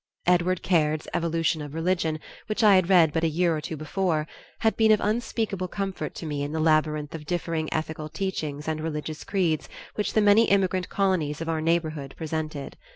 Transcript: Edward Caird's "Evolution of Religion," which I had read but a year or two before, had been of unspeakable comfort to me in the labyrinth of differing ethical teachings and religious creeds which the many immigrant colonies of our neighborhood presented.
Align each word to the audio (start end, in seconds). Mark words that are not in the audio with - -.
Edward 0.25 0.63
Caird's 0.63 1.07
"Evolution 1.13 1.61
of 1.61 1.75
Religion," 1.75 2.17
which 2.47 2.63
I 2.63 2.73
had 2.73 2.89
read 2.89 3.13
but 3.13 3.23
a 3.23 3.27
year 3.29 3.55
or 3.55 3.61
two 3.61 3.77
before, 3.77 4.25
had 4.61 4.75
been 4.75 4.91
of 4.91 4.99
unspeakable 4.99 5.67
comfort 5.67 6.15
to 6.15 6.25
me 6.25 6.41
in 6.41 6.53
the 6.53 6.59
labyrinth 6.59 7.13
of 7.13 7.27
differing 7.27 7.71
ethical 7.71 8.09
teachings 8.09 8.67
and 8.67 8.81
religious 8.81 9.23
creeds 9.23 9.69
which 9.93 10.13
the 10.13 10.19
many 10.21 10.45
immigrant 10.45 10.89
colonies 10.89 11.39
of 11.39 11.47
our 11.49 11.61
neighborhood 11.61 12.15
presented. 12.17 12.77